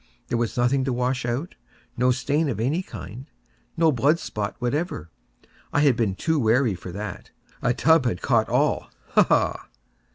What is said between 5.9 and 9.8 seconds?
been too wary for that. A tub had caught all—ha! ha!